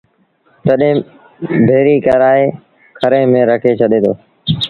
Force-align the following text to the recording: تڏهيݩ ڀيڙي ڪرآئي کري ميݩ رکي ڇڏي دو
تڏهيݩ 0.67 1.05
ڀيڙي 1.67 1.95
ڪرآئي 2.05 2.45
کري 2.97 3.21
ميݩ 3.31 3.47
رکي 3.49 3.71
ڇڏي 3.79 3.99
دو 4.03 4.13